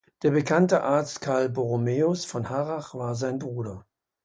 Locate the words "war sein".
2.95-3.37